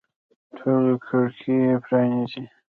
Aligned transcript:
ټولي 0.57 0.93
کړکۍ 1.05 1.57
پرانیزئ 1.85 2.45